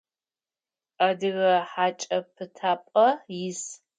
Адыгэ 1.07 1.53
хьакӏэ 1.71 2.19
пытапӏэ 2.33 3.07
ис. 3.45 3.63